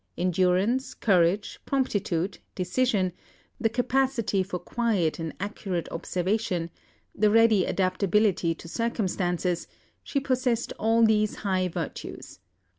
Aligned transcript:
Endurance, 0.17 0.95
courage, 0.95 1.59
promptitude, 1.67 2.39
decision, 2.55 3.13
the 3.59 3.69
capacity 3.69 4.41
for 4.41 4.57
quiet 4.57 5.19
and 5.19 5.31
accurate 5.39 5.87
observation, 5.91 6.71
the 7.13 7.29
ready 7.29 7.65
adaptability 7.65 8.55
to 8.55 8.67
circumstances 8.67 9.67
she 10.01 10.19
possessed 10.19 10.73
all 10.79 11.03
these 11.05 11.35
high 11.45 11.67
virtues. 11.67 12.39